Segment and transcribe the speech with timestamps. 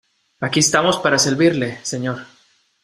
[0.45, 2.19] aquí estamos para servirle, señor.